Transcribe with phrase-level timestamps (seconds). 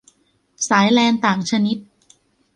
[0.69, 1.77] สายแลนต่างชนิด